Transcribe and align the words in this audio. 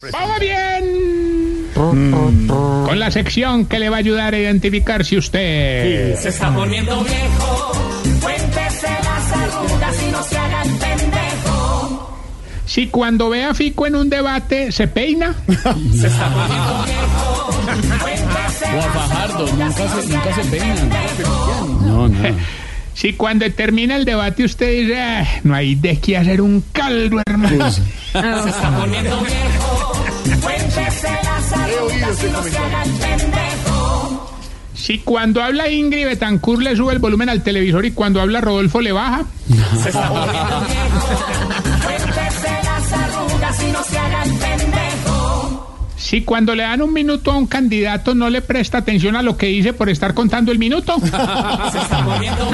¡Vamos 0.00 0.40
bien! 0.40 1.66
Con 1.74 2.98
la 2.98 3.10
sección 3.10 3.66
que 3.66 3.78
le 3.78 3.90
va 3.90 3.96
a 3.96 3.98
ayudar 3.98 4.32
a 4.32 4.38
identificar 4.38 5.04
si 5.04 5.18
usted... 5.18 6.16
Se 6.18 6.30
está 6.30 6.54
poniendo 6.54 7.04
viejo, 7.04 7.72
cuéntese 8.22 8.88
las 8.88 9.32
arrugas 9.32 10.02
y 10.02 10.10
no 10.10 10.22
se 10.22 10.38
haga 10.38 10.62
el 10.62 10.70
pendejo. 10.70 12.16
Si 12.64 12.86
cuando 12.86 13.28
ve 13.28 13.44
a 13.44 13.52
Fico 13.52 13.86
en 13.86 13.96
un 13.96 14.08
debate 14.08 14.72
se 14.72 14.88
peina. 14.88 15.34
Se 15.46 16.06
está 16.06 16.28
poniendo 16.32 16.84
viejo, 16.86 17.50
cuéntese 18.00 18.64
O 18.74 18.78
a 18.78 18.82
Fajardo, 18.82 19.46
nunca 19.52 19.88
se, 20.00 20.08
nunca 20.08 20.34
se 20.34 20.44
peinan. 20.44 20.90
No, 21.84 22.08
no. 22.08 22.18
Si 22.94 23.12
cuando 23.14 23.50
termina 23.52 23.96
el 23.96 24.04
debate 24.04 24.44
usted 24.44 24.70
dice, 24.82 25.00
"Ah, 25.00 25.26
no 25.44 25.54
hay 25.54 25.74
de 25.74 25.98
qué 25.98 26.18
hacer 26.18 26.40
un 26.42 26.62
caldo, 26.72 27.22
hermano. 27.26 27.70
Se 27.70 27.80
está 28.50 28.76
poniendo 28.78 29.20
viejo, 29.20 29.89
Si 34.74 34.98
cuando 34.98 35.42
habla 35.42 35.68
Ingrid 35.68 36.06
Betancourt 36.06 36.62
le 36.62 36.74
sube 36.74 36.92
el 36.92 36.98
volumen 36.98 37.28
al 37.28 37.42
televisor 37.42 37.84
y 37.84 37.92
cuando 37.92 38.20
habla 38.20 38.40
Rodolfo 38.40 38.80
le 38.80 38.92
baja. 38.92 39.24
Se 39.82 39.88
está 39.90 40.10
Si 46.10 46.22
cuando 46.22 46.56
le 46.56 46.64
dan 46.64 46.82
un 46.82 46.92
minuto 46.92 47.30
a 47.30 47.36
un 47.36 47.46
candidato 47.46 48.16
no 48.16 48.28
le 48.30 48.42
presta 48.42 48.78
atención 48.78 49.14
a 49.14 49.22
lo 49.22 49.36
que 49.36 49.46
dice 49.46 49.72
por 49.72 49.88
estar 49.88 50.12
contando 50.12 50.50
el 50.50 50.58
minuto. 50.58 50.96
Se 51.00 51.06
está 51.06 52.04
poniendo 52.04 52.50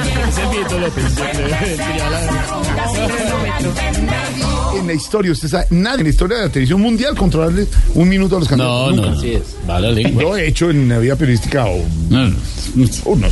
no 4.73 4.79
en 4.79 4.87
la 4.87 4.93
historia, 4.93 5.33
usted 5.33 5.49
sabe, 5.49 5.67
nadie 5.71 5.99
en 6.01 6.05
la 6.05 6.11
historia 6.11 6.37
de 6.37 6.43
la 6.45 6.49
televisión 6.51 6.81
mundial 6.83 7.15
controlarle 7.17 7.67
un 7.95 8.09
minuto 8.09 8.37
a 8.37 8.41
los 8.41 8.51
No, 8.51 8.57
candidatos. 8.59 8.97
no. 8.97 9.03
Nunca. 9.07 9.19
Así 9.19 9.31
es. 9.33 9.43
Va 9.69 9.81
la 9.81 9.91
lengua. 9.91 10.23
Lo 10.23 10.37
he 10.37 10.49
hecho 10.49 10.71
en 10.71 10.89
la 10.89 10.99
vida 10.99 11.17
periodística 11.17 11.65
o, 11.67 11.83
No, 12.11 12.29
no. 12.29 12.37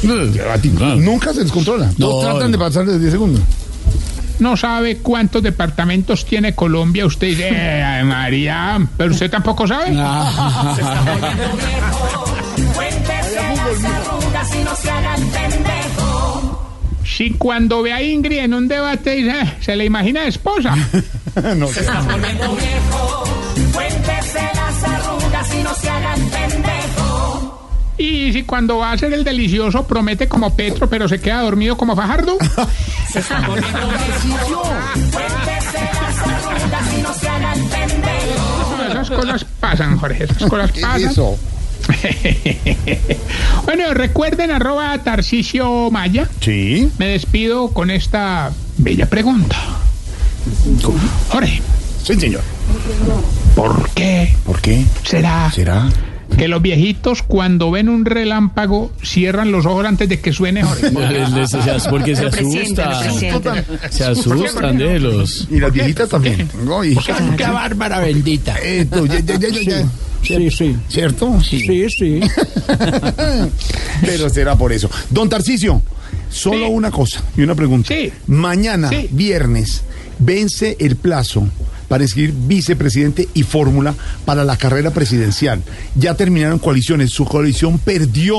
no. 0.02 0.24
No. 0.78 0.96
Nunca 0.96 1.34
se 1.34 1.42
les 1.42 1.52
controla. 1.52 1.90
Todos 1.98 2.24
No, 2.24 2.30
tratan 2.30 2.50
de 2.50 2.58
no. 2.58 2.64
pasar 2.64 2.86
de 2.86 2.98
10 2.98 3.12
segundos. 3.12 3.42
No 4.40 4.56
sabe 4.56 4.98
cuántos 4.98 5.42
departamentos 5.42 6.24
tiene 6.26 6.54
Colombia. 6.54 7.06
Usted 7.06 7.28
dice, 7.28 7.48
"Eh, 7.50 8.02
María, 8.04 8.78
pero 8.96 9.12
usted 9.12 9.30
tampoco 9.30 9.66
sabe. 9.66 9.90
No 9.92 10.74
se 10.76 10.82
pendejo. 15.32 16.60
Si 17.04 17.30
cuando 17.38 17.82
ve 17.82 17.92
a 17.92 18.02
Ingrid 18.02 18.38
en 18.38 18.54
un 18.54 18.68
debate 18.68 19.10
dice, 19.16 19.40
"Eh, 19.40 19.52
se 19.60 19.76
le 19.76 19.84
imagina 19.84 20.24
esposa. 20.26 20.74
no 21.56 21.66
Se 21.68 21.74
sé. 21.74 21.80
está 21.80 22.00
poniendo 22.00 22.56
viejo. 22.56 23.24
Y 28.04 28.32
si 28.32 28.42
cuando 28.42 28.78
va 28.78 28.90
a 28.90 28.92
hacer 28.92 29.12
el 29.14 29.24
delicioso 29.24 29.86
promete 29.86 30.28
como 30.28 30.54
Petro, 30.54 30.88
pero 30.90 31.08
se 31.08 31.20
queda 31.20 31.40
dormido 31.40 31.76
como 31.76 31.96
Fajardo. 31.96 32.36
Se 33.12 33.20
está. 33.20 33.40
Esas 38.90 39.10
cosas 39.10 39.44
pasan, 39.60 39.98
Jorge. 39.98 40.24
Esas 40.24 40.48
cosas 40.48 40.72
¿Qué 40.72 40.80
pasan. 40.80 41.02
es 41.02 41.10
eso? 41.12 41.38
bueno, 43.64 43.92
recuerden 43.92 44.50
arroba 44.50 44.96
Tarcicio 44.98 45.90
Maya. 45.90 46.28
Sí. 46.40 46.90
Me 46.98 47.08
despido 47.08 47.68
con 47.68 47.90
esta 47.90 48.52
bella 48.78 49.06
pregunta. 49.08 49.56
Jorge, 51.30 51.62
Sí, 52.02 52.14
señor. 52.20 52.42
¿por 53.56 53.88
qué 53.90 54.34
¿Por 54.44 54.60
qué? 54.60 54.84
será 55.04 55.50
¿Será? 55.52 55.88
Que 56.36 56.48
los 56.48 56.60
viejitos 56.62 57.22
cuando 57.22 57.70
ven 57.70 57.88
un 57.88 58.04
relámpago 58.04 58.92
cierran 59.02 59.52
los 59.52 59.66
ojos 59.66 59.84
antes 59.86 60.08
de 60.08 60.20
que 60.20 60.32
suene, 60.32 60.62
Jorge? 60.64 60.90
Porque 61.90 62.16
se 62.16 62.26
asustan. 62.26 63.64
Se 63.90 64.04
asustan 64.04 64.78
de 64.78 64.98
los. 64.98 65.46
Y 65.50 65.60
las 65.60 65.72
viejitas 65.72 66.08
también. 66.08 66.48
Oye, 66.68 66.96
Qué 67.36 67.44
bárbara 67.44 68.00
bendita. 68.00 68.56
esto, 68.58 69.06
ya, 69.06 69.20
ya, 69.20 69.38
ya, 69.38 69.48
ya, 69.48 69.60
ya. 69.62 69.88
Sí, 70.22 70.50
sí. 70.50 70.76
¿Cierto? 70.88 71.38
Sí, 71.42 71.86
sí. 71.90 72.20
Pero 74.00 74.28
será 74.30 74.56
por 74.56 74.72
eso. 74.72 74.90
Don 75.10 75.28
Tarcicio, 75.28 75.82
solo 76.30 76.66
Sí. 76.66 76.72
una 76.72 76.90
cosa 76.90 77.22
y 77.36 77.42
una 77.42 77.54
pregunta. 77.54 77.94
Sí. 77.94 78.10
Mañana, 78.26 78.88
Sí. 78.88 79.08
viernes, 79.10 79.82
vence 80.18 80.76
el 80.80 80.96
plazo 80.96 81.46
para 81.88 82.04
escribir 82.04 82.32
vicepresidente 82.36 83.28
y 83.34 83.42
fórmula 83.42 83.94
para 84.24 84.44
la 84.44 84.56
carrera 84.56 84.90
presidencial. 84.90 85.62
Ya 85.94 86.14
terminaron 86.14 86.58
coaliciones, 86.58 87.10
su 87.10 87.24
coalición 87.24 87.78
perdió. 87.78 88.36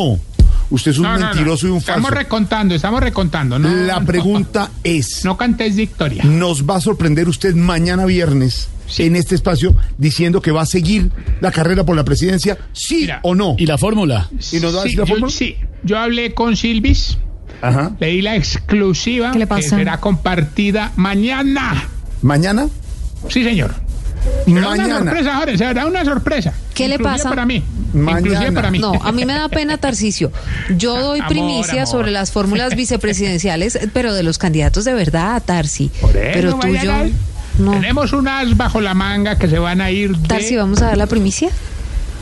Usted 0.72 0.92
es 0.92 0.98
un 0.98 1.04
No, 1.04 1.14
no, 1.14 1.20
no. 1.20 1.26
mentiroso 1.28 1.68
y 1.68 1.70
un 1.72 1.78
Estamos 1.78 2.04
falso. 2.10 2.18
recontando, 2.18 2.74
estamos 2.76 3.00
recontando. 3.02 3.60
No, 3.60 3.70
La 3.70 4.00
no, 4.00 4.06
pregunta 4.06 4.72
es, 4.84 5.24
No 5.24 5.38
cantes 5.38 5.76
victoria. 5.76 6.24
¿nos 6.24 6.64
va 6.66 6.78
a 6.78 6.82
sorprender 6.82 7.28
usted 7.30 7.54
mañana 7.54 8.06
viernes 8.06 8.68
en 8.98 9.16
este 9.16 9.36
espacio 9.36 9.76
diciendo 9.98 10.42
que 10.42 10.52
va 10.52 10.62
a 10.64 10.66
seguir 10.66 11.12
la 11.40 11.52
carrera 11.52 11.84
por 11.84 11.96
la 11.96 12.04
presidencia, 12.04 12.58
sí 12.74 13.00
Mira. 13.02 13.20
o 13.24 13.36
no? 13.36 13.56
¿Y 13.60 13.66
la 13.68 13.78
fórmula? 13.78 14.30
¿Y 14.52 14.60
nos 14.60 14.76
va 14.76 14.80
a 14.80 14.84
Sí, 14.84 14.90
decir 14.90 15.00
la 15.00 15.06
yo, 15.06 15.14
fórmula? 15.14 15.32
sí, 15.32 15.56
yo 15.84 15.98
hablé 16.00 16.34
con 16.34 16.56
Silvis, 16.56 17.18
Ajá. 17.62 17.96
le 18.00 18.08
di 18.08 18.22
la 18.22 18.36
exclusiva 18.36 19.32
¿Qué 19.32 19.40
le 19.40 19.46
que 19.46 19.50
pasa? 19.50 19.78
será 19.78 20.00
compartida 20.00 20.92
mañana. 20.96 21.88
¿Mañana? 22.24 22.68
Sí, 23.30 23.44
señor. 23.44 23.74
Será 24.46 24.58
Una 24.60 24.70
Mañana. 24.70 24.98
sorpresa, 25.00 25.36
Jorge, 25.38 25.58
será 25.58 25.86
una 25.86 26.06
sorpresa. 26.06 26.54
¿Qué 26.74 26.88
le 26.88 26.96
Inclusive 26.96 27.18
pasa? 27.18 27.30
para 27.30 27.46
mí. 27.46 27.64
Mañana. 27.94 28.20
Inclusive 28.20 28.52
para 28.54 28.72
mí. 28.72 28.80
No, 28.80 28.94
a 28.94 29.12
mí 29.12 29.24
me 29.26 29.34
da 29.34 29.50
pena, 29.50 29.78
Tarcicio. 29.78 30.32
Yo 30.78 31.00
doy 31.00 31.20
Amor, 31.20 31.30
primicia 31.30 31.82
amor. 31.84 31.88
sobre 31.88 32.12
las 32.12 32.32
fórmulas 32.32 32.76
vicepresidenciales, 32.76 33.78
pero 33.94 34.14
de 34.14 34.24
los 34.24 34.38
candidatos 34.38 34.84
de 34.86 34.94
verdad, 34.94 35.42
Tarsi. 35.46 35.90
Por 36.02 36.16
eso, 36.18 36.30
Pero 36.34 36.60
tú 36.60 36.68
yo. 36.84 36.94
No. 37.60 37.72
Tenemos 37.72 38.12
unas 38.14 38.58
bajo 38.58 38.82
la 38.82 38.94
manga 38.94 39.38
que 39.38 39.48
se 39.48 39.60
van 39.60 39.80
a 39.80 39.90
ir 39.92 40.18
de... 40.18 40.28
Tarsi, 40.28 40.58
¿vamos 40.58 40.82
a 40.82 40.88
dar 40.88 40.98
la 40.98 41.08
primicia? 41.08 41.50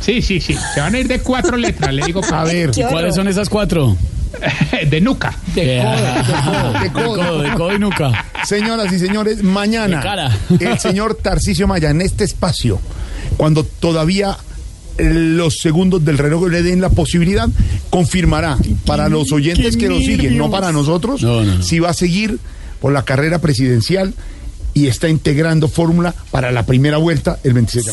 Sí, 0.01 0.21
sí, 0.21 0.39
sí. 0.41 0.55
Se 0.75 0.81
van 0.81 0.93
a 0.93 0.99
ir 0.99 1.07
de 1.07 1.19
cuatro 1.19 1.55
letras, 1.57 1.93
le 1.93 2.05
digo. 2.05 2.21
A 2.31 2.43
ver, 2.43 2.71
¿Y 2.75 2.83
cuáles 2.83 3.15
son 3.15 3.27
esas 3.27 3.49
cuatro? 3.49 3.95
de 4.89 5.01
nuca. 5.01 5.37
De 5.55 5.81
codo, 5.81 6.73
de 6.73 6.79
De 6.79 6.91
codo. 6.91 7.41
de 7.41 7.51
codo 7.53 7.75
y 7.75 7.79
nuca. 7.79 8.25
señoras 8.45 8.91
y 8.91 8.99
señores, 8.99 9.43
mañana 9.43 10.29
De 10.49 10.65
el 10.65 10.79
señor 10.79 11.15
Tarcisio 11.15 11.67
Maya 11.67 11.89
en 11.89 12.01
este 12.01 12.23
espacio, 12.23 12.79
cuando 13.37 13.63
todavía 13.63 14.37
eh, 14.97 15.09
los 15.13 15.57
segundos 15.59 16.03
del 16.05 16.17
reloj 16.17 16.47
le 16.49 16.61
den 16.63 16.81
la 16.81 16.89
posibilidad, 16.89 17.47
confirmará 17.89 18.57
para 18.85 19.09
los 19.09 19.31
oyentes 19.31 19.77
que 19.77 19.87
lo 19.87 19.99
siguen, 19.99 20.37
no 20.37 20.49
para 20.51 20.71
nosotros, 20.71 21.21
No, 21.21 21.43
no, 21.43 21.55
no. 21.55 21.63
si 21.63 21.79
va 21.79 21.89
a 21.89 21.93
seguir 21.93 22.39
por 22.81 22.91
la 22.93 23.03
carrera 23.03 23.39
presidencial 23.39 24.13
y 24.75 24.87
está 24.87 25.07
integrando 25.07 25.67
fórmula 25.67 26.13
para 26.31 26.51
la 26.51 26.65
primera 26.65 26.97
vuelta 26.97 27.37
el 27.43 27.53
26 27.53 27.85
de. 27.85 27.91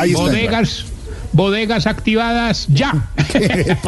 Ahí 0.00 0.10
está. 0.10 0.22
Bodegas, 0.22 0.84
bodegas 1.32 1.86
activadas 1.86 2.66
ya. 2.68 2.92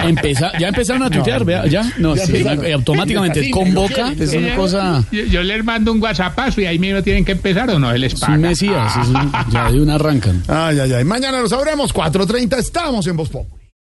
Empeza- 0.05 0.53
ya 0.59 0.69
empezaron 0.69 1.03
a 1.03 1.11
tuitear, 1.11 1.45
vea, 1.45 1.67
ya. 1.67 1.83
No, 1.99 2.15
Ya 2.15 2.27
sí, 2.27 2.33
empezaron. 2.37 2.65
eh, 2.65 2.73
automáticamente 2.73 3.51
convoca, 3.51 4.13
es 4.19 4.33
una 4.33 4.55
cosa. 4.55 5.05
Yo, 5.11 5.23
yo 5.25 5.43
les 5.43 5.65
mando 5.65 5.93
un 5.93 6.03
whatsappazo 6.03 6.61
y 6.61 6.67
ahí 6.67 6.79
mismo 6.79 7.03
tienen 7.03 7.25
que 7.25 7.33
empezar 7.33 7.69
o 7.71 7.79
no, 7.79 7.91
él 7.91 8.01
les 8.03 8.15
Es 8.15 8.21
paga. 8.21 8.35
un 8.35 8.41
mesías, 8.41 8.97
es 8.97 9.09
un- 9.09 9.33
ya 9.51 9.71
de 9.71 9.81
una 9.81 9.95
arrancan. 9.95 10.43
Ay, 10.49 10.79
ay, 10.81 10.93
ay. 10.93 11.05
Mañana 11.05 11.41
lo 11.41 11.49
sabremos, 11.49 11.93
4.30, 11.93 12.59
estamos 12.59 13.07
en 13.07 13.17
Voz. 13.17 13.31